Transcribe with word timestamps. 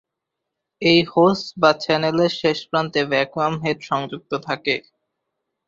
এই 0.81 0.99
হোস 1.11 1.39
বা 1.57 1.71
চ্যানেলের 1.83 2.31
শেষ 2.39 2.57
প্রান্তে 2.69 3.01
ভ্যাকুয়াম 3.11 3.53
হেড 3.63 3.79
সংযুক্ত 3.89 4.31
থাকে। 4.47 4.75